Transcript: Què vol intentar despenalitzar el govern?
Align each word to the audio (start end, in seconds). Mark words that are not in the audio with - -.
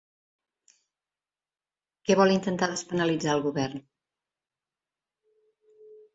Què 2.07 2.15
vol 2.21 2.33
intentar 2.37 2.71
despenalitzar 2.73 3.37
el 3.39 3.45
govern? 3.45 3.85